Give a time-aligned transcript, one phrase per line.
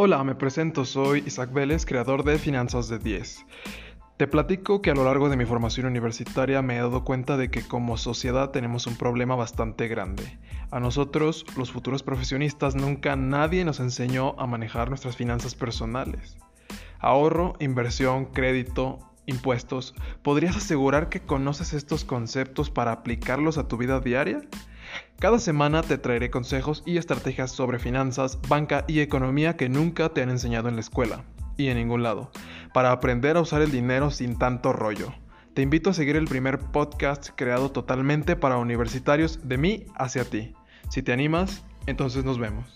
[0.00, 3.44] Hola, me presento, soy Isaac Vélez, creador de Finanzas de 10.
[4.16, 7.50] Te platico que a lo largo de mi formación universitaria me he dado cuenta de
[7.50, 10.38] que como sociedad tenemos un problema bastante grande.
[10.70, 16.36] A nosotros, los futuros profesionistas, nunca nadie nos enseñó a manejar nuestras finanzas personales.
[17.00, 19.96] Ahorro, inversión, crédito, impuestos.
[20.22, 24.42] ¿Podrías asegurar que conoces estos conceptos para aplicarlos a tu vida diaria?
[25.20, 30.22] Cada semana te traeré consejos y estrategias sobre finanzas, banca y economía que nunca te
[30.22, 31.24] han enseñado en la escuela
[31.56, 32.30] y en ningún lado,
[32.72, 35.12] para aprender a usar el dinero sin tanto rollo.
[35.54, 40.54] Te invito a seguir el primer podcast creado totalmente para universitarios de mí hacia ti.
[40.88, 42.72] Si te animas, entonces nos vemos.